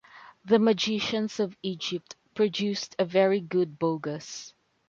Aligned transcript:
The 0.43 0.57
Magicians 0.57 1.39
of 1.39 1.55
Egypt 1.61 2.15
produced 2.33 2.95
a 2.97 3.05
very 3.05 3.39
good 3.39 3.77
bogus. 3.77 4.51